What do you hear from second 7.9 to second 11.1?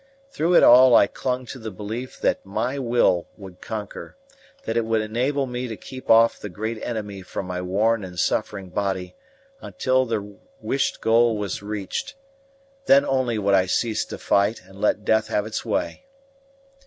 and suffering body until the wished